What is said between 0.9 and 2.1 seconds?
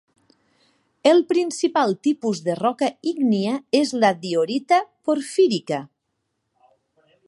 El principal